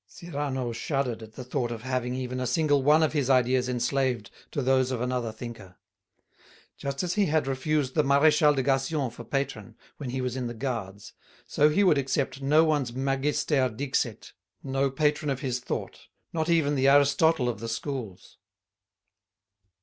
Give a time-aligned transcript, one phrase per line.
[0.07, 4.31] Cyrano shuddered at the thought of having even a single one of his ideas enslaved
[4.49, 5.75] to those of another thinker.
[6.75, 10.47] Just as he had refused the Maréchal de Gassion for patron when he was in
[10.47, 11.13] the Guards,
[11.45, 14.33] so he would accept no one's magister dixit,
[14.63, 18.39] no patron of his thought, not even the Aristotle of the Schools.